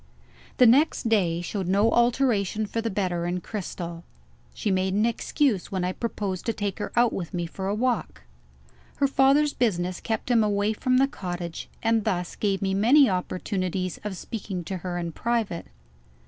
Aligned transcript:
The 0.57 0.65
next 0.65 1.09
day 1.09 1.41
showed 1.41 1.67
no 1.67 1.91
alteration 1.91 2.65
for 2.65 2.81
the 2.81 2.89
better, 2.89 3.27
in 3.27 3.39
Cristel. 3.39 4.03
She 4.51 4.71
made 4.71 4.95
an 4.95 5.05
excuse 5.05 5.71
when 5.71 5.83
I 5.83 5.91
proposed 5.91 6.43
to 6.47 6.53
take 6.53 6.79
her 6.79 6.91
out 6.95 7.13
with 7.13 7.35
me 7.35 7.45
for 7.45 7.67
a 7.67 7.75
walk. 7.75 8.23
Her 8.95 9.05
father's 9.05 9.53
business 9.53 9.99
kept 10.01 10.31
him 10.31 10.43
away 10.43 10.73
from 10.73 10.97
the 10.97 11.07
cottage, 11.07 11.69
and 11.83 12.03
thus 12.03 12.35
gave 12.35 12.63
me 12.63 12.73
many 12.73 13.11
opportunities 13.11 13.99
of 14.03 14.17
speaking 14.17 14.63
to 14.63 14.77
her 14.77 14.97
in 14.97 15.11
private. 15.11 15.67